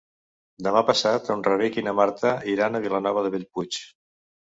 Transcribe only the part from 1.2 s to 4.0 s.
en Rauric i na Marta iran a Vilanova de Bellpuig.